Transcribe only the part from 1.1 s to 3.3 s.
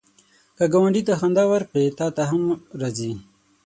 خندا ورکړې، تا ته هم راځي